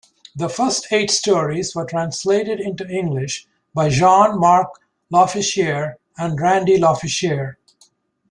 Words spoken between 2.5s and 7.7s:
into English by Jean-Marc Lofficier and Randy Lofficier.